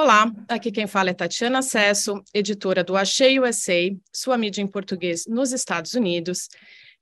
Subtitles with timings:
[0.00, 5.26] Olá, aqui quem fala é Tatiana Acesso, editora do Achei USA, sua mídia em português
[5.26, 6.48] nos Estados Unidos,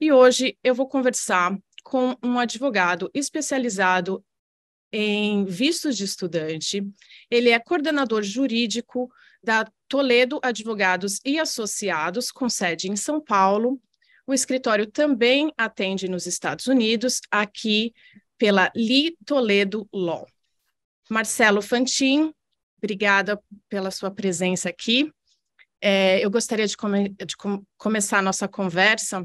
[0.01, 1.55] e hoje eu vou conversar
[1.85, 4.25] com um advogado especializado
[4.91, 6.83] em vistos de estudante.
[7.31, 9.13] Ele é coordenador jurídico
[9.45, 13.79] da Toledo Advogados e Associados, com sede em São Paulo.
[14.27, 17.93] O escritório também atende nos Estados Unidos, aqui
[18.39, 20.27] pela Li Toledo Law.
[21.11, 22.33] Marcelo Fantin,
[22.79, 25.11] obrigada pela sua presença aqui.
[25.81, 29.25] É, eu gostaria de, come de com começar a nossa conversa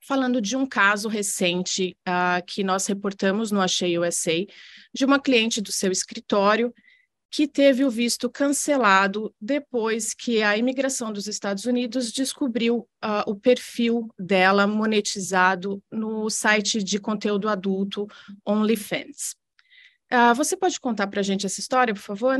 [0.00, 4.44] falando de um caso recente uh, que nós reportamos no Achei USA,
[4.92, 6.74] de uma cliente do seu escritório
[7.30, 13.36] que teve o visto cancelado depois que a imigração dos Estados Unidos descobriu uh, o
[13.36, 18.08] perfil dela monetizado no site de conteúdo adulto
[18.44, 19.36] OnlyFans.
[20.12, 22.36] Uh, você pode contar para a gente essa história, por favor?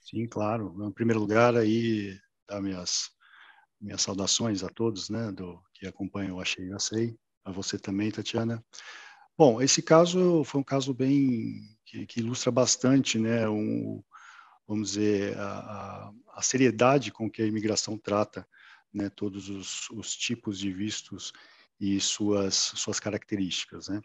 [0.00, 0.76] Sim, claro.
[0.86, 3.10] Em primeiro lugar, aí, dar minhas,
[3.80, 8.10] minhas saudações a todos né, do, que acompanham o Achei e Sei, a você também,
[8.10, 8.64] Tatiana.
[9.36, 14.02] Bom, esse caso foi um caso bem que, que ilustra bastante, né, um,
[14.68, 18.46] vamos dizer, a, a, seriedade com que a imigração trata
[18.92, 21.32] né, todos os, os tipos de vistos
[21.80, 23.88] e suas, suas características.
[23.88, 24.00] Né?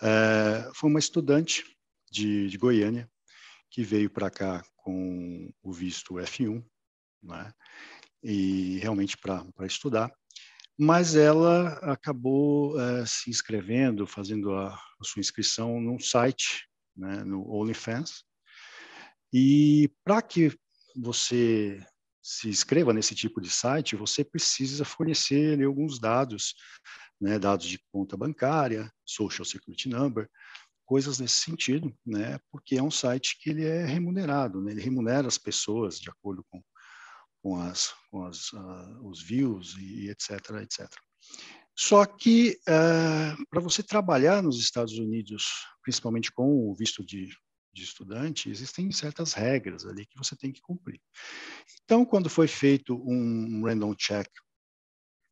[0.00, 1.77] É, foi uma estudante
[2.10, 3.10] de, de Goiânia,
[3.70, 6.64] que veio para cá com o visto F1,
[7.22, 7.52] né?
[8.22, 10.12] e realmente para estudar,
[10.78, 17.48] mas ela acabou é, se inscrevendo, fazendo a, a, sua inscrição num site, né, no
[17.52, 18.24] OnlyFans,
[19.32, 20.56] e para que
[20.96, 21.84] você
[22.22, 26.54] se inscreva nesse tipo de site, você precisa fornecer ali, alguns dados,
[27.20, 30.28] né, dados de conta bancária, Social Security Number,
[30.88, 32.40] coisas nesse sentido, né?
[32.50, 34.72] Porque é um site que ele é remunerado, né?
[34.72, 36.62] Ele remunera as pessoas de acordo com,
[37.42, 40.30] com, as, com as, uh, os views e etc,
[40.62, 40.88] etc.
[41.76, 45.44] Só que uh, para você trabalhar nos Estados Unidos,
[45.82, 47.28] principalmente com o visto de,
[47.70, 51.02] de estudante, existem certas regras ali que você tem que cumprir.
[51.84, 54.26] Então, quando foi feito um random check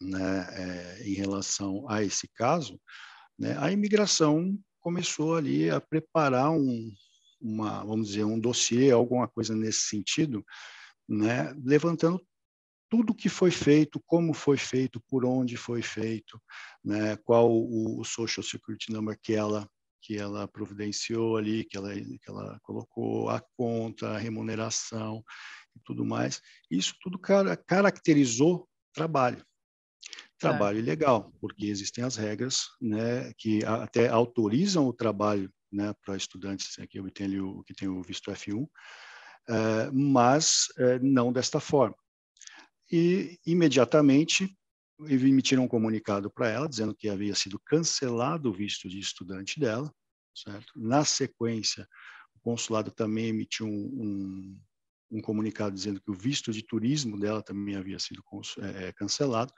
[0.02, 2.78] né, é, em relação a esse caso,
[3.38, 4.54] né, a imigração
[4.86, 6.92] começou ali a preparar um,
[7.40, 10.46] uma, vamos dizer, um dossiê, alguma coisa nesse sentido,
[11.08, 12.24] né, levantando
[12.88, 16.40] tudo que foi feito, como foi feito, por onde foi feito,
[16.84, 19.68] né, qual o, o social security number que ela
[20.00, 25.20] que ela providenciou ali, que ela, que ela colocou a conta, a remuneração
[25.74, 26.40] e tudo mais.
[26.70, 29.44] Isso tudo cara, caracterizou trabalho.
[30.38, 36.76] Trabalho ilegal, porque existem as regras né, que até autorizam o trabalho né, para estudantes
[36.78, 38.66] né, que, tem o, que tem o visto F1,
[39.48, 41.96] é, mas é, não desta forma.
[42.90, 44.56] E, imediatamente,
[45.08, 49.92] emitiram um comunicado para ela, dizendo que havia sido cancelado o visto de estudante dela,
[50.34, 50.72] certo?
[50.76, 51.86] Na sequência,
[52.34, 54.60] o consulado também emitiu um, um,
[55.18, 58.22] um comunicado dizendo que o visto de turismo dela também havia sido
[58.60, 59.52] é, cancelado,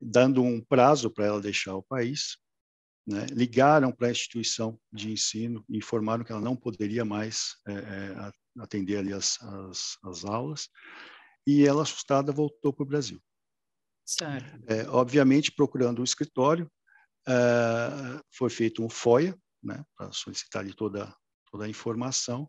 [0.00, 2.36] dando um prazo para ela deixar o país.
[3.06, 3.26] Né?
[3.32, 8.32] Ligaram para a instituição de ensino e informaram que ela não poderia mais é, é,
[8.60, 10.68] atender ali as, as, as, aulas.
[11.46, 13.20] E ela, assustada, voltou para o Brasil.
[14.66, 16.70] É, obviamente, procurando o escritório,
[17.26, 21.14] é, foi feito um FOIA, né, para solicitar ali toda,
[21.50, 22.48] toda a informação,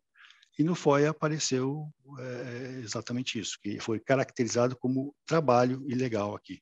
[0.58, 1.90] e no FOIA apareceu
[2.20, 6.62] é, exatamente isso, que foi caracterizado como trabalho ilegal aqui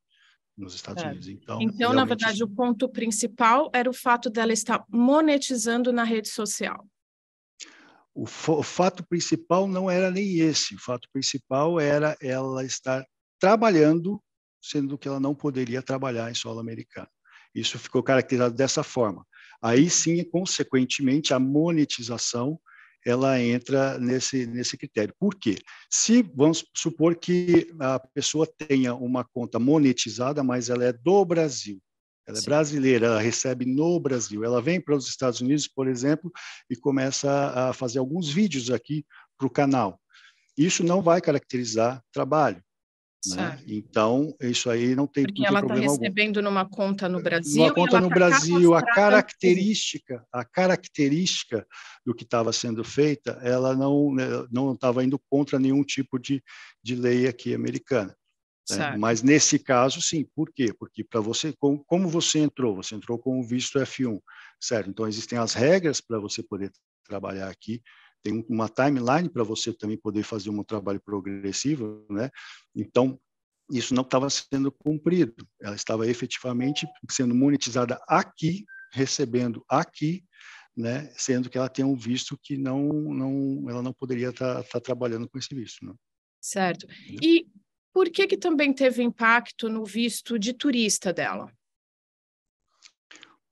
[0.58, 1.08] nos Estados é.
[1.08, 1.28] Unidos.
[1.28, 6.30] Então, então na verdade, o ponto principal era o fato dela estar monetizando na rede
[6.30, 6.86] social.
[8.14, 10.74] O, o fato principal não era nem esse.
[10.76, 13.06] O fato principal era ela estar
[13.40, 14.22] trabalhando,
[14.60, 17.08] sendo que ela não poderia trabalhar em solo americano.
[17.54, 19.26] Isso ficou caracterizado dessa forma.
[19.62, 22.60] Aí sim, consequentemente, a monetização
[23.06, 25.14] ela entra nesse, nesse critério.
[25.20, 25.58] Por quê?
[25.90, 31.80] Se vamos supor que a pessoa tenha uma conta monetizada, mas ela é do Brasil,
[32.28, 32.46] ela é Sim.
[32.46, 36.32] brasileira, ela recebe no Brasil, ela vem para os Estados Unidos, por exemplo,
[36.70, 37.30] e começa
[37.70, 39.06] a fazer alguns vídeos aqui
[39.38, 40.00] para o canal.
[40.58, 42.62] Isso não vai caracterizar trabalho.
[43.26, 43.60] Né?
[43.68, 46.50] Então, isso aí não tem, Porque não ela está recebendo algum.
[46.50, 47.64] numa conta no Brasil.
[47.64, 51.66] Uma conta no Brasil, a característica, a característica
[52.06, 56.44] do que estava sendo feita, ela não né, não estava indo contra nenhum tipo de,
[56.84, 58.16] de lei aqui americana.
[58.70, 58.98] Né?
[58.98, 60.26] Mas nesse caso, sim.
[60.36, 60.74] Por quê?
[60.78, 62.76] Porque para você, como, como você entrou?
[62.76, 64.20] Você entrou com o visto F1,
[64.60, 64.90] certo?
[64.90, 66.72] Então existem as regras para você poder
[67.06, 67.82] trabalhar aqui
[68.28, 72.30] tem uma timeline para você também poder fazer um trabalho progressivo, né?
[72.76, 73.18] Então,
[73.72, 75.48] isso não estava sendo cumprido.
[75.62, 80.26] Ela estava efetivamente sendo monetizada aqui, recebendo aqui,
[80.76, 81.10] né?
[81.16, 84.80] Sendo que ela tem um visto que não, não, ela não poderia estar tá, tá
[84.82, 85.94] trabalhando com esse visto, né?
[86.42, 86.86] Certo.
[87.22, 87.48] E
[87.94, 91.50] por que que também teve impacto no visto de turista dela?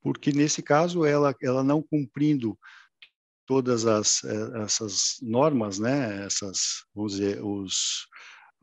[0.01, 2.59] Porque nesse caso ela, ela não cumprindo
[3.45, 6.25] todas as eh, essas normas, né?
[6.25, 8.07] Essas, vamos dizer, os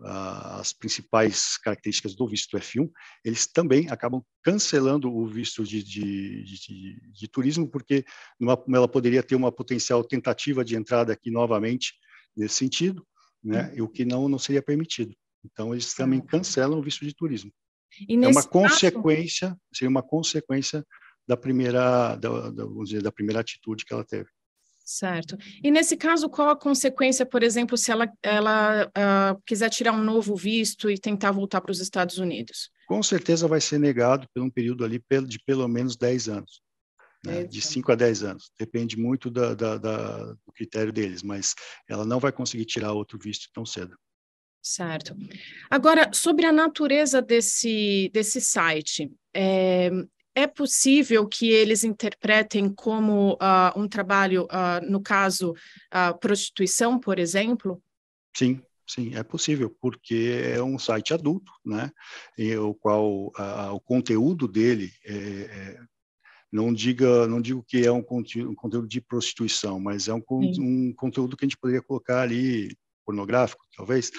[0.04, 2.90] as principais características do visto F1,
[3.24, 8.04] eles também acabam cancelando o visto de, de, de, de turismo, porque
[8.38, 11.94] numa, ela poderia ter uma potencial tentativa de entrada aqui novamente
[12.36, 13.06] nesse sentido,
[13.42, 13.72] né?
[13.76, 15.14] E o que não não seria permitido.
[15.44, 16.26] Então eles também ah.
[16.26, 17.52] cancelam o visto de turismo.
[18.08, 19.60] é uma consequência, caso...
[19.72, 20.84] seria uma consequência
[21.26, 24.28] da primeira, da, da, vamos dizer, da primeira atitude que ela teve.
[24.84, 25.36] Certo.
[25.62, 30.02] E nesse caso, qual a consequência, por exemplo, se ela, ela uh, quiser tirar um
[30.02, 32.70] novo visto e tentar voltar para os Estados Unidos?
[32.86, 36.60] Com certeza vai ser negado por um período ali de pelo menos 10 anos.
[37.24, 37.44] Né?
[37.44, 38.50] De 5 a 10 anos.
[38.58, 41.54] Depende muito da, da, da, do critério deles, mas
[41.88, 43.96] ela não vai conseguir tirar outro visto tão cedo.
[44.60, 45.16] Certo.
[45.70, 49.90] Agora, sobre a natureza desse, desse site, é,
[50.34, 57.18] é possível que eles interpretem como uh, um trabalho, uh, no caso, uh, prostituição, por
[57.18, 57.82] exemplo?
[58.34, 61.90] Sim, sim, é possível, porque é um site adulto, né?
[62.36, 63.30] E o qual
[63.72, 65.78] o conteúdo dele é, é,
[66.50, 70.22] não diga, não digo que é um conteúdo, um conteúdo de prostituição, mas é um,
[70.30, 72.74] um, conteúdo que a gente poderia colocar ali
[73.04, 74.10] pornográfico, talvez,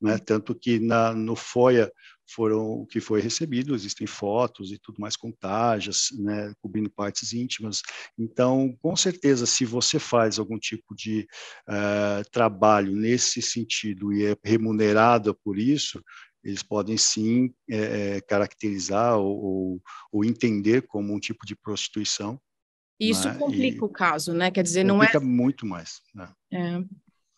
[0.00, 0.18] né?
[0.18, 1.90] Tanto que na, no FOIA
[2.30, 7.32] foram o que foi recebido, existem fotos e tudo mais com tajas, né, cobrindo partes
[7.32, 7.80] íntimas.
[8.18, 11.26] Então, com certeza, se você faz algum tipo de
[11.68, 16.02] uh, trabalho nesse sentido e é remunerada por isso,
[16.44, 22.40] eles podem sim é, caracterizar ou, ou, ou, entender como um tipo de prostituição.
[22.98, 23.34] Isso né?
[23.36, 24.50] complica e o caso, né?
[24.50, 25.06] Quer dizer, não é.
[25.06, 26.00] Complica muito mais.
[26.14, 26.32] Né?
[26.52, 26.84] É.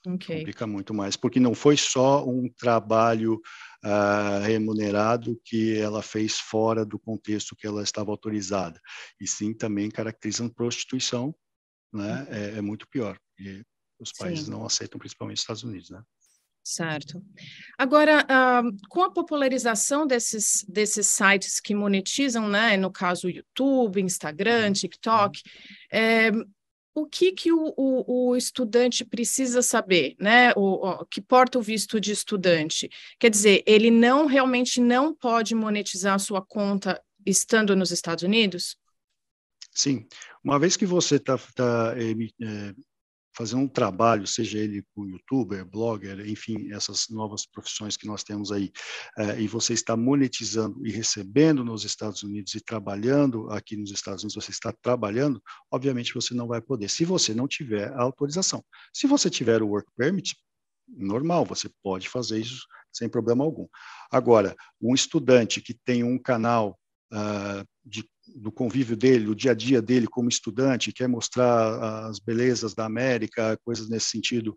[0.06, 0.38] Okay.
[0.38, 3.34] Complica muito mais, porque não foi só um trabalho
[3.84, 8.80] uh, remunerado que ela fez fora do contexto que ela estava autorizada,
[9.20, 11.34] e sim também caracterizando prostituição,
[11.92, 12.22] né?
[12.22, 12.34] Uhum.
[12.34, 13.18] É, é muito pior.
[13.38, 13.62] E
[13.98, 14.50] os países sim.
[14.50, 16.02] não aceitam, principalmente os Estados Unidos, né?
[16.62, 17.22] Certo.
[17.78, 24.66] Agora, uh, com a popularização desses, desses sites que monetizam, né, no caso YouTube, Instagram,
[24.66, 24.72] uhum.
[24.72, 25.42] TikTok,
[25.90, 26.30] é,
[26.94, 30.52] o que, que o, o, o, estudante precisa saber, né?
[30.56, 32.90] O, o, que porta o visto de estudante.
[33.18, 38.76] Quer dizer, ele não realmente não pode monetizar a sua conta estando nos Estados Unidos?
[39.70, 40.06] Sim.
[40.42, 42.74] Uma vez que você está tá, é,
[43.40, 48.52] fazer um trabalho, seja ele com youtuber, blogger, enfim, essas novas profissões que nós temos
[48.52, 48.70] aí,
[49.16, 54.22] é, e você está monetizando e recebendo nos Estados Unidos e trabalhando aqui nos Estados
[54.24, 55.42] Unidos, você está trabalhando,
[55.72, 58.62] obviamente você não vai poder, se você não tiver a autorização.
[58.92, 60.36] Se você tiver o work permit,
[60.86, 63.66] normal, você pode fazer isso sem problema algum.
[64.12, 66.78] Agora, um estudante que tem um canal
[67.10, 72.18] uh, de do convívio dele, do dia a dia dele como estudante, quer mostrar as
[72.18, 74.54] belezas da América, coisas nesse sentido,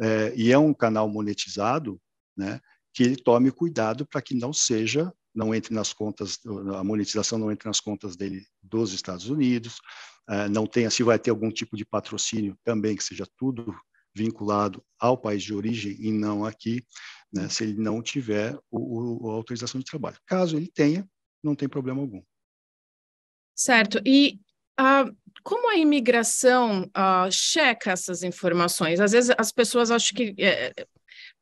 [0.00, 2.00] é, e é um canal monetizado,
[2.36, 2.60] né,
[2.92, 6.38] que ele tome cuidado para que não seja, não entre nas contas,
[6.74, 9.78] a monetização não entre nas contas dele dos Estados Unidos,
[10.28, 13.74] é, não tenha, se vai ter algum tipo de patrocínio também, que seja tudo
[14.14, 16.82] vinculado ao país de origem e não aqui,
[17.32, 20.16] né, se ele não tiver o, o, a autorização de trabalho.
[20.26, 21.06] Caso ele tenha,
[21.44, 22.22] não tem problema algum.
[23.56, 24.00] Certo.
[24.04, 24.38] E
[24.78, 25.10] uh,
[25.42, 29.00] como a imigração uh, checa essas informações?
[29.00, 30.72] Às vezes as pessoas acham que é,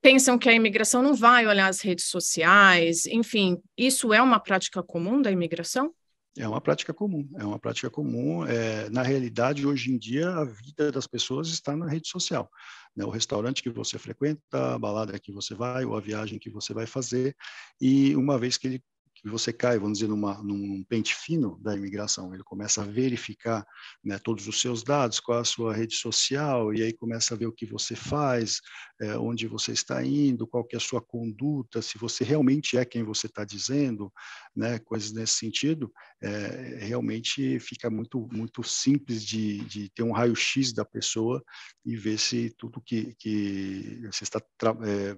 [0.00, 4.83] pensam que a imigração não vai olhar as redes sociais, enfim, isso é uma prática
[4.83, 5.92] comum da imigração?
[6.37, 8.44] É uma prática comum, é uma prática comum.
[8.44, 12.50] É, na realidade, hoje em dia, a vida das pessoas está na rede social.
[12.94, 13.04] Né?
[13.04, 16.75] O restaurante que você frequenta, a balada que você vai, ou a viagem que você
[16.75, 17.37] vai fazer,
[17.80, 18.83] e uma vez que ele
[19.25, 22.35] e você cai, vamos dizer, numa, num pente fino da imigração.
[22.35, 23.66] Ele começa a verificar
[24.04, 27.47] né, todos os seus dados, qual a sua rede social, e aí começa a ver
[27.47, 28.61] o que você faz,
[29.00, 32.85] é, onde você está indo, qual que é a sua conduta, se você realmente é
[32.85, 34.12] quem você está dizendo,
[34.54, 35.90] né, coisas nesse sentido,
[36.23, 41.43] é, realmente fica muito, muito simples de, de ter um raio-x da pessoa
[41.85, 44.40] e ver se tudo que, que você está
[44.87, 45.16] é,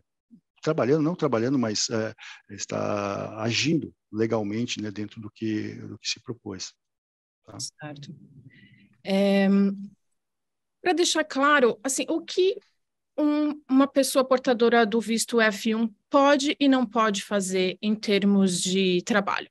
[0.67, 2.13] trabalhando, não trabalhando, mas é,
[2.51, 6.75] está agindo legalmente né, dentro do que, do que se propôs.
[7.45, 7.57] Tá?
[7.61, 8.13] Certo.
[9.05, 9.47] É,
[10.83, 12.59] Para deixar claro, assim, o que
[13.17, 19.03] um, uma pessoa portadora do visto F1 pode e não pode fazer em termos de
[19.03, 19.49] trabalho?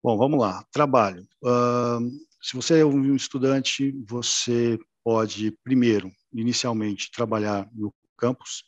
[0.00, 0.64] Bom, vamos lá.
[0.70, 1.26] Trabalho.
[1.42, 2.08] Uh,
[2.40, 8.62] se você é um estudante, você pode, primeiro, inicialmente, trabalhar no campus,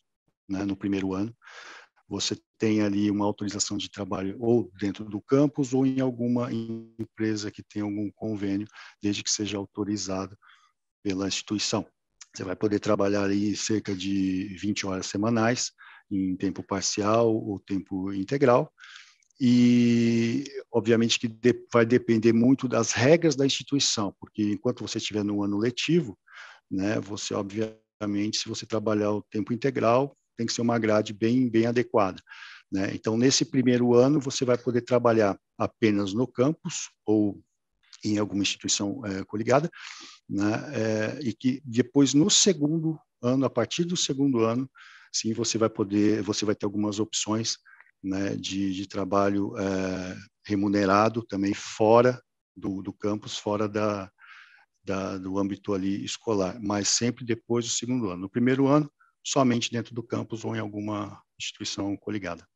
[0.50, 1.34] né, no primeiro ano.
[2.08, 7.50] Você tem ali uma autorização de trabalho ou dentro do campus ou em alguma empresa
[7.50, 8.66] que tenha algum convênio,
[9.00, 10.36] desde que seja autorizado
[11.02, 11.86] pela instituição.
[12.34, 15.72] Você vai poder trabalhar aí cerca de 20 horas semanais,
[16.10, 18.72] em tempo parcial ou tempo integral.
[19.40, 25.24] E, obviamente, que de, vai depender muito das regras da instituição, porque enquanto você estiver
[25.24, 26.18] no ano letivo,
[26.70, 31.50] né, você, obviamente, se você trabalhar o tempo integral, tem que ser uma grade bem,
[31.50, 32.18] bem adequada.
[32.72, 32.92] Né?
[32.94, 37.38] Então, nesse primeiro ano, você vai poder trabalhar apenas no campus ou
[38.02, 39.70] em alguma instituição é, coligada,
[40.26, 40.48] né?
[40.72, 44.70] É, e que depois no segundo ano, a partir do segundo ano,
[45.12, 47.58] sim, você vai poder, você vai ter algumas opções,
[48.02, 50.16] né, de, de trabalho é,
[50.46, 52.18] remunerado também fora
[52.56, 54.10] do, do campus, fora da,
[54.82, 58.22] da, do âmbito ali escolar, mas sempre depois do segundo ano.
[58.22, 58.90] No primeiro ano,
[59.24, 62.46] somente dentro do campus ou em alguma instituição coligada.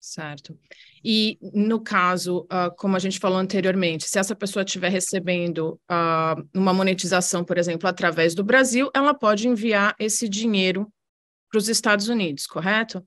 [0.00, 0.58] Certo.
[1.04, 6.48] E no caso, uh, como a gente falou anteriormente, se essa pessoa estiver recebendo uh,
[6.54, 10.90] uma monetização, por exemplo, através do Brasil, ela pode enviar esse dinheiro
[11.50, 13.06] para os Estados Unidos, correto?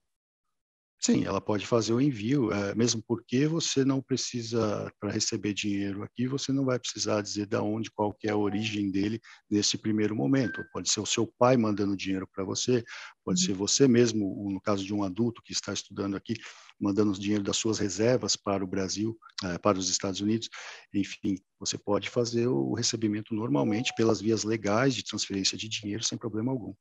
[1.05, 6.01] Sim, ela pode fazer o envio, é, mesmo porque você não precisa, para receber dinheiro
[6.01, 9.19] aqui, você não vai precisar dizer de onde, qual é a origem dele
[9.51, 10.63] nesse primeiro momento.
[10.71, 12.81] Pode ser o seu pai mandando dinheiro para você,
[13.25, 13.45] pode uhum.
[13.47, 16.35] ser você mesmo, no caso de um adulto que está estudando aqui,
[16.79, 20.47] mandando dinheiro das suas reservas para o Brasil, é, para os Estados Unidos.
[20.93, 26.17] Enfim, você pode fazer o recebimento normalmente pelas vias legais de transferência de dinheiro sem
[26.17, 26.73] problema algum.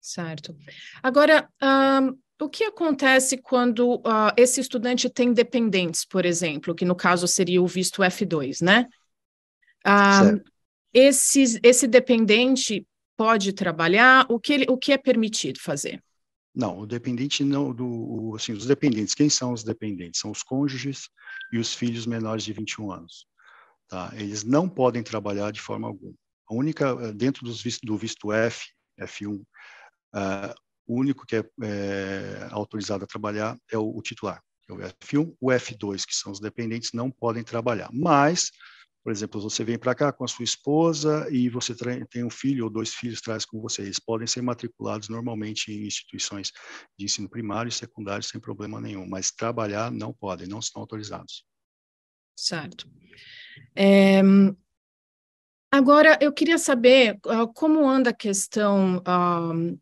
[0.00, 0.56] Certo.
[1.02, 6.96] Agora, um o que acontece quando uh, esse estudante tem dependentes, por exemplo, que no
[6.96, 8.88] caso seria o visto F2, né?
[9.86, 10.42] Uh,
[10.92, 14.26] esse, esse dependente pode trabalhar?
[14.30, 16.02] O que, ele, o que é permitido fazer?
[16.54, 20.20] Não, o dependente não, do, assim, os dependentes, quem são os dependentes?
[20.20, 21.08] São os cônjuges
[21.52, 23.26] e os filhos menores de 21 anos.
[23.86, 24.10] Tá?
[24.14, 26.14] Eles não podem trabalhar de forma alguma.
[26.48, 28.66] A única, eh, dentro dos visto, do visto F,
[28.98, 29.40] F1,
[30.14, 30.54] uh,
[30.90, 34.78] o único que é, é autorizado a trabalhar é o, o titular, que é o
[34.78, 35.36] F1.
[35.40, 37.88] O F2, que são os dependentes, não podem trabalhar.
[37.92, 38.50] Mas,
[39.04, 41.76] por exemplo, você vem para cá com a sua esposa e você
[42.10, 43.82] tem um filho ou dois filhos traz com você.
[43.82, 46.50] Eles podem ser matriculados normalmente em instituições
[46.98, 51.44] de ensino primário e secundário sem problema nenhum, mas trabalhar não podem, não estão autorizados.
[52.36, 52.90] Certo.
[53.76, 54.22] É,
[55.70, 59.80] agora, eu queria saber uh, como anda a questão uh,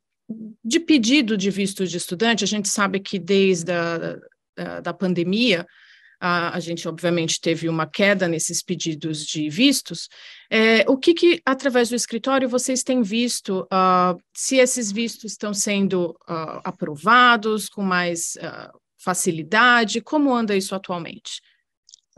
[0.64, 4.18] de pedido de visto de estudante, a gente sabe que desde a
[4.58, 5.66] da, da pandemia,
[6.20, 10.08] a, a, gente obviamente teve uma queda nesses pedidos de vistos.
[10.50, 15.54] É, o que, que, através do escritório, vocês têm visto uh, se esses vistos estão
[15.54, 20.00] sendo uh, aprovados com mais uh, facilidade?
[20.00, 21.40] Como anda isso atualmente?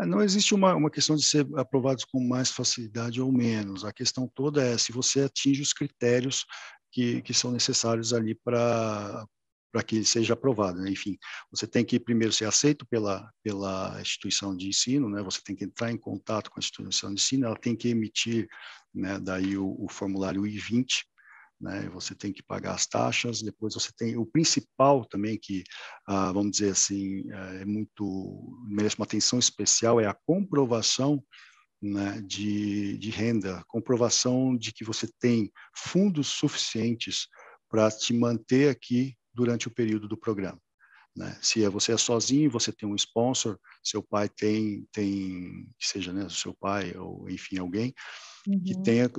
[0.00, 3.85] É, não existe uma, uma questão de ser aprovados com mais facilidade ou menos.
[3.85, 6.47] A questão toda é se você atinge os critérios
[6.91, 9.27] que, que são necessários ali para
[9.73, 10.81] para que seja aprovado.
[10.81, 10.91] Né?
[10.91, 11.17] Enfim,
[11.51, 15.23] você tem que primeiro ser aceito pela, pela instituição de ensino, né?
[15.23, 18.49] você tem que entrar em contato com a instituição de ensino, ela tem que emitir
[18.93, 21.05] né, daí o, o formulário I-20,
[21.61, 21.89] né?
[21.91, 25.63] você tem que pagar as taxas, depois você tem o principal também que,
[26.07, 27.31] ah, vamos dizer assim,
[27.61, 31.23] é muito, merece uma atenção especial, é a comprovação
[31.81, 37.27] né, de, de renda, comprovação de que você tem fundos suficientes
[37.69, 40.61] para te manter aqui durante o período do programa.
[41.17, 41.37] Né?
[41.41, 46.29] Se é, você é sozinho, você tem um sponsor, seu pai tem, tem seja né,
[46.29, 47.95] seu pai ou enfim alguém,
[48.47, 48.63] uhum.
[48.63, 49.11] que tenha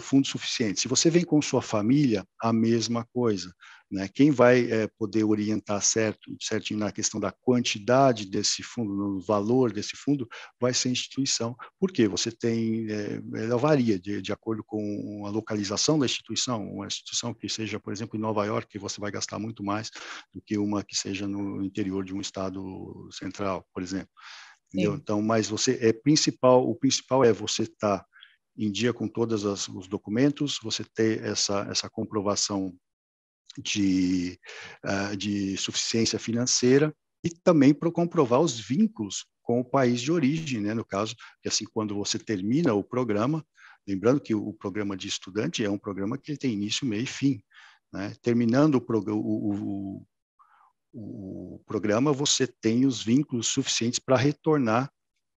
[0.00, 0.80] fundo suficiente.
[0.80, 3.52] Se você vem com sua família, a mesma coisa.
[3.90, 4.08] Né?
[4.08, 9.72] Quem vai é, poder orientar certo, certinho na questão da quantidade desse fundo, no valor
[9.72, 10.28] desse fundo,
[10.60, 11.56] vai ser a instituição.
[11.78, 12.06] Por quê?
[12.06, 16.64] Você tem, é, ela varia de, de acordo com a localização da instituição.
[16.70, 19.90] Uma instituição que seja, por exemplo, em Nova York, você vai gastar muito mais
[20.32, 24.10] do que uma que seja no interior de um estado central, por exemplo.
[24.72, 28.06] Então, mas você é principal, o principal é você estar tá
[28.56, 32.74] em dia com todos os documentos, você ter essa, essa comprovação
[33.58, 34.38] de,
[34.84, 40.60] uh, de suficiência financeira e também para comprovar os vínculos com o país de origem,
[40.60, 40.74] né?
[40.74, 43.44] No caso, que assim quando você termina o programa,
[43.86, 47.42] lembrando que o programa de estudante é um programa que tem início, meio e fim.
[47.92, 48.14] Né?
[48.22, 50.06] Terminando o, o,
[50.92, 54.90] o, o, programa, você tem os vínculos suficientes para retornar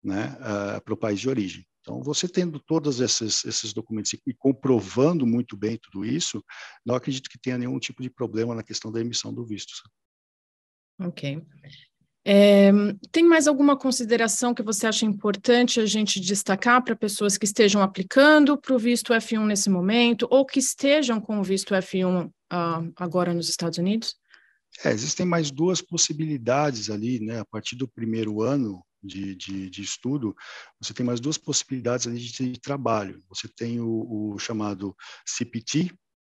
[0.04, 1.66] né, uh, para o país de origem.
[1.82, 6.44] Então, você tendo todos esses, esses documentos e comprovando muito bem tudo isso,
[6.86, 9.74] não acredito que tenha nenhum tipo de problema na questão da emissão do visto.
[11.00, 11.42] Ok.
[12.24, 12.72] É,
[13.12, 17.82] tem mais alguma consideração que você acha importante a gente destacar para pessoas que estejam
[17.82, 22.32] aplicando para o visto F1 nesse momento ou que estejam com o visto F1 uh,
[22.52, 24.16] ah, agora nos Estados Unidos?
[24.86, 27.40] É, existem mais duas possibilidades ali, né?
[27.40, 30.36] A partir do primeiro ano de, de, de estudo,
[30.80, 33.24] você tem mais duas possibilidades ali de, de trabalho.
[33.30, 35.94] Você tem o, o, chamado CPT,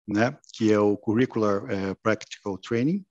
[0.06, 0.36] né?
[0.54, 3.04] Que é o Curricular uh, Practical Training,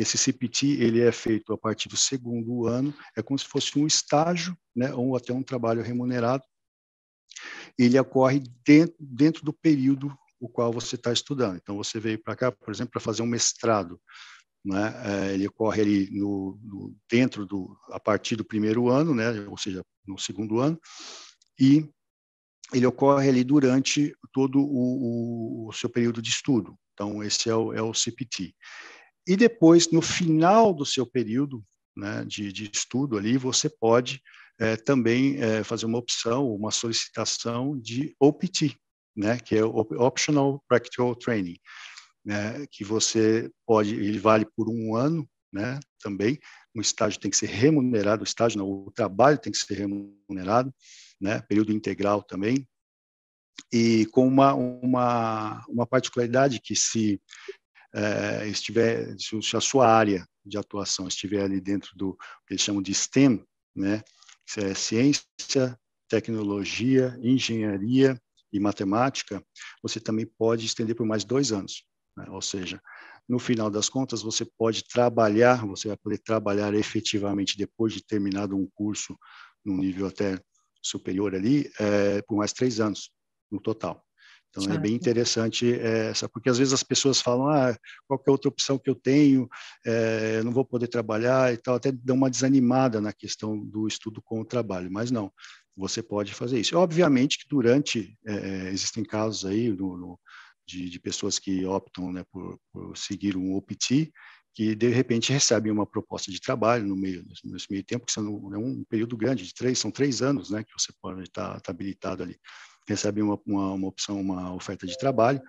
[0.00, 3.86] esse CPT ele é feito a partir do segundo ano, é como se fosse um
[3.86, 6.42] estágio, né, ou até um trabalho remunerado.
[7.78, 11.56] Ele ocorre dentro, dentro do período o qual você está estudando.
[11.56, 14.00] Então, você veio para cá, por exemplo, para fazer um mestrado.
[14.64, 14.94] Né?
[15.04, 19.30] É, ele ocorre ali no, no, dentro do, a partir do primeiro ano, né?
[19.48, 20.78] ou seja, no segundo ano,
[21.58, 21.88] e
[22.72, 26.76] ele ocorre ali durante todo o, o, seu período de estudo.
[26.92, 28.54] Então, esse é o, é o CPT.
[29.26, 31.64] E depois, no final do seu período
[31.96, 34.22] né, de, de estudo ali, você pode
[34.58, 38.76] é, também é, fazer uma opção, uma solicitação de OPT,
[39.16, 41.56] né, que é Optional Practical Training,
[42.24, 46.38] né, que você pode, ele vale por um ano, né, também,
[46.74, 50.72] o estágio tem que ser remunerado, o estágio não, o trabalho tem que ser remunerado,
[51.20, 52.66] né, período integral também,
[53.72, 57.20] e com uma, uma, uma particularidade que se
[57.94, 62.82] é, estiver, se a sua área de atuação estiver ali dentro do que eles chamam
[62.82, 64.02] de STEM, né,
[64.46, 68.20] que é ciência, tecnologia, engenharia
[68.52, 69.44] e matemática,
[69.82, 71.84] você também pode estender por mais dois anos.
[72.20, 72.26] Né?
[72.30, 72.80] Ou seja,
[73.28, 78.56] no final das contas, você pode trabalhar, você vai poder trabalhar efetivamente depois de terminado
[78.56, 79.16] um curso
[79.64, 80.38] num nível até
[80.82, 83.10] superior ali, é, por mais três anos
[83.50, 84.02] no total.
[84.50, 84.76] Então certo.
[84.78, 88.78] é bem interessante essa, porque às vezes as pessoas falam, ah, qual é outra opção
[88.78, 89.48] que eu tenho,
[89.86, 93.86] é, eu não vou poder trabalhar e tal, até dão uma desanimada na questão do
[93.86, 95.32] estudo com o trabalho, mas não,
[95.76, 96.76] você pode fazer isso.
[96.76, 100.20] Obviamente que durante, é, existem casos aí no, no,
[100.70, 104.12] de, de, pessoas que optam né, por, por seguir um OPT,
[104.54, 108.24] que de repente recebem uma proposta de trabalho no meio nesse meio tempo, que são
[108.52, 111.70] é um período grande de três, são três anos, né, que você pode estar, estar
[111.70, 112.36] habilitado ali
[112.90, 115.40] recebem uma, uma, uma opção, uma oferta de trabalho,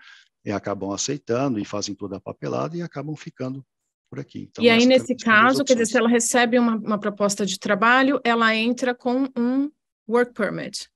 [0.44, 3.64] e acabam aceitando e fazem toda a papelada e acabam ficando
[4.10, 4.48] por aqui.
[4.50, 8.20] Então, e aí, nesse caso, quer dizer, se ela recebe uma, uma proposta de trabalho,
[8.24, 9.72] ela entra com um
[10.10, 10.90] work permit.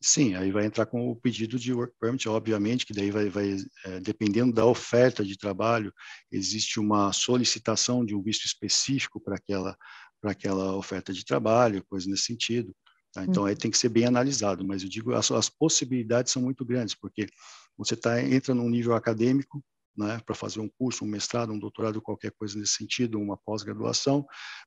[0.00, 3.56] Sim, aí vai entrar com o pedido de work permit, obviamente, que daí vai, vai
[3.84, 5.92] é, dependendo da oferta de trabalho,
[6.30, 9.76] existe uma solicitação de um visto específico para aquela,
[10.20, 12.72] para aquela oferta de trabalho, coisa nesse sentido.
[13.12, 13.24] Tá?
[13.24, 16.64] Então, aí tem que ser bem analisado, mas eu digo, as, as possibilidades são muito
[16.64, 17.26] grandes, porque
[17.76, 19.64] você tá, entra num nível acadêmico,
[19.96, 24.24] né, para fazer um curso, um mestrado, um doutorado, qualquer coisa nesse sentido, uma pós-graduação,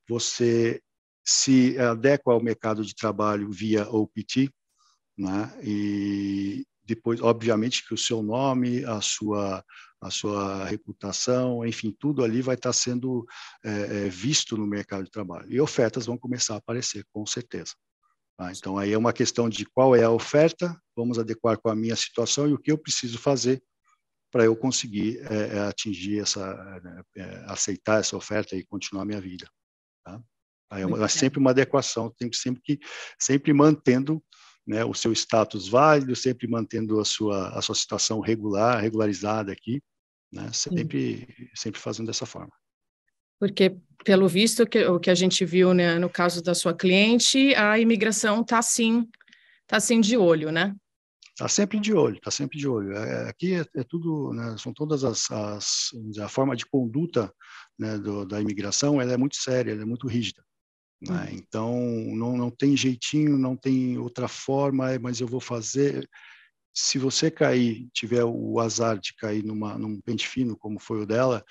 [0.09, 0.81] você
[1.23, 4.51] se adequa ao mercado de trabalho via OPT,
[5.17, 9.63] né, e depois, obviamente, que o seu nome, a sua,
[10.01, 13.25] a sua reputação, enfim, tudo ali vai estar sendo
[13.63, 15.51] é, visto no mercado de trabalho.
[15.51, 17.73] E ofertas vão começar a aparecer, com certeza.
[18.37, 18.51] Tá?
[18.51, 21.95] Então, aí é uma questão de qual é a oferta, vamos adequar com a minha
[21.95, 23.61] situação e o que eu preciso fazer
[24.31, 26.81] para eu conseguir é, é atingir essa,
[27.15, 29.47] é, aceitar essa oferta e continuar a minha vida.
[30.03, 30.19] Tá?
[30.71, 32.79] Aí é, uma, é sempre uma adequação, tem que sempre que
[33.19, 34.23] sempre mantendo
[34.65, 39.81] né, o seu status válido, sempre mantendo a sua a sua situação regular, regularizada aqui,
[40.31, 41.47] né, sempre Sim.
[41.55, 42.51] sempre fazendo dessa forma.
[43.41, 47.55] Porque, pelo visto, que, o que a gente viu né, no caso da sua cliente,
[47.55, 49.07] a imigração está sim,
[49.65, 50.75] tá sim de olho, né?
[51.31, 52.93] Está sempre de olho, está sempre de olho.
[52.93, 57.33] É, aqui é, é tudo, né, são todas as, as a forma de conduta
[57.79, 60.43] né, do, da imigração, ela é muito séria, ela é muito rígida.
[61.01, 61.29] Né?
[61.29, 61.37] Uhum.
[61.37, 61.79] Então,
[62.15, 66.07] não, não tem jeitinho, não tem outra forma, é, mas eu vou fazer.
[66.73, 71.05] Se você cair, tiver o azar de cair numa, num pente fino, como foi o
[71.05, 71.43] dela,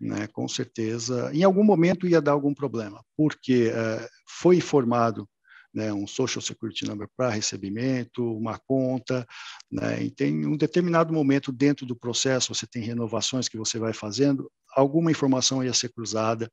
[0.00, 5.28] né, com certeza, em algum momento ia dar algum problema, porque uh, foi informado
[5.72, 9.26] né, um Social Security Number para recebimento, uma conta,
[9.70, 13.92] né, e tem um determinado momento dentro do processo, você tem renovações que você vai
[13.92, 16.50] fazendo, alguma informação ia ser cruzada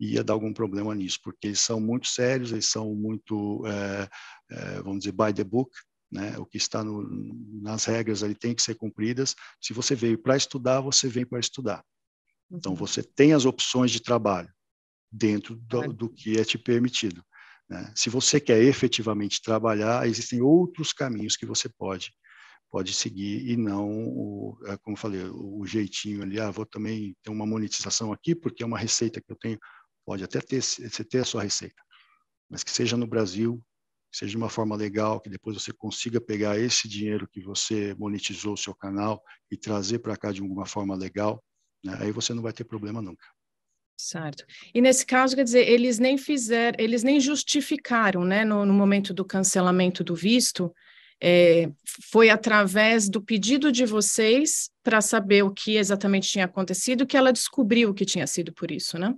[0.00, 4.08] e ia dar algum problema nisso, porque eles são muito sérios, eles são muito, é,
[4.50, 5.70] é, vamos dizer, by the book,
[6.12, 6.36] né?
[6.38, 7.08] O que está no,
[7.62, 9.34] nas regras ali tem que ser cumpridas.
[9.58, 11.82] Se você veio para estudar, você vem para estudar.
[12.50, 12.76] Então, uhum.
[12.76, 14.52] você tem as opções de trabalho
[15.10, 17.24] dentro do, do que é te permitido.
[17.72, 17.90] Né?
[17.96, 22.12] Se você quer efetivamente trabalhar, existem outros caminhos que você pode
[22.70, 27.30] pode seguir e não, o, é, como falei, o jeitinho ali, ah, vou também ter
[27.30, 29.58] uma monetização aqui porque é uma receita que eu tenho,
[30.06, 31.82] pode até ter, você ter a sua receita,
[32.48, 33.62] mas que seja no Brasil,
[34.10, 38.54] seja de uma forma legal, que depois você consiga pegar esse dinheiro que você monetizou
[38.54, 41.44] o seu canal e trazer para cá de alguma forma legal,
[41.84, 41.94] né?
[42.00, 43.26] aí você não vai ter problema nunca.
[43.96, 44.44] Certo.
[44.74, 49.14] E nesse caso, quer dizer, eles nem fizeram, eles nem justificaram, né, no, no momento
[49.14, 50.72] do cancelamento do visto,
[51.22, 51.70] é,
[52.10, 57.32] foi através do pedido de vocês para saber o que exatamente tinha acontecido que ela
[57.32, 59.14] descobriu que tinha sido por isso, né?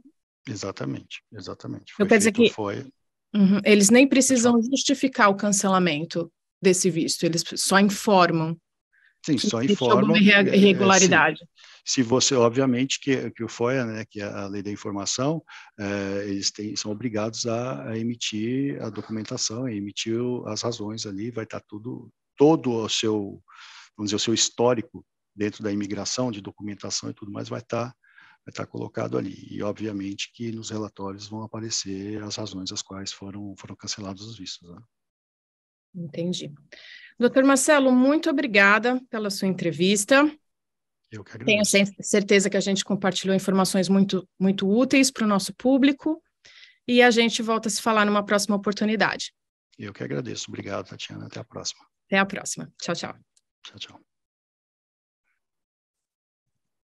[0.47, 1.95] Exatamente, exatamente.
[1.95, 2.85] Foi eu quero dizer que foi
[3.35, 3.61] Uhum.
[3.65, 6.31] Eles nem precisam justificar o cancelamento
[6.63, 8.57] desse visto, eles só informam.
[9.27, 10.17] Sim, só informam.
[10.17, 11.43] irregularidade.
[11.43, 11.47] É,
[11.85, 15.45] se, você, obviamente, que, que o FOIA, né, que é a lei da informação,
[15.79, 21.31] é, eles têm, são obrigados a, a, emitir a documentação, a emitir as razões ali,
[21.31, 23.43] vai estar tudo, todo o seu,
[23.97, 25.05] vamos dizer, o seu histórico
[25.37, 27.95] dentro da imigração, de documentação e tudo mais, vai estar
[28.45, 29.47] vai estar colocado ali.
[29.51, 34.37] E, obviamente, que nos relatórios vão aparecer as razões às quais foram, foram cancelados os
[34.37, 34.69] vistos.
[34.71, 34.83] Né?
[35.95, 36.53] Entendi.
[37.19, 40.31] Doutor Marcelo, muito obrigada pela sua entrevista.
[41.15, 41.71] Eu que agradeço.
[41.71, 46.21] Tenho certeza que a gente compartilhou informações muito, muito úteis para o nosso público
[46.89, 49.33] e a gente volta a se falar numa próxima oportunidade.
[49.79, 50.47] Eu que agradeço.
[50.49, 51.27] Obrigado, Tatiana.
[51.27, 51.85] Até a próxima.
[52.07, 52.73] Até a próxima.
[52.83, 53.15] Tchau, tchau.
[53.65, 54.14] Tchau, tchau.